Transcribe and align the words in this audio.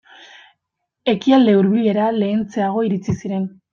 Ekialde 1.13 1.55
Hurbilera 1.57 2.07
lehentxeago 2.19 2.87
iritsi 2.89 3.17
ziren. 3.21 3.47